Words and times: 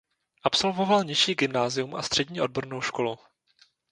Absolvoval 0.43 1.03
nižší 1.03 1.35
gymnázium 1.35 1.95
a 1.95 2.01
střední 2.01 2.41
odbornou 2.41 2.81
školu. 2.81 3.19